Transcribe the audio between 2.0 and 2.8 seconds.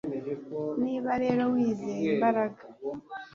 imbaraga